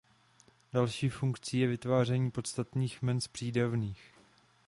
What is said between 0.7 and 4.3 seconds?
Další funkcí je vytváření podstatných jmen z přídavných.